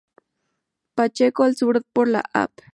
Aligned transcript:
Pacheco, 0.95 1.43
al 1.43 1.55
sur 1.55 1.83
por 1.93 2.07
la 2.07 2.23
Av. 2.33 2.49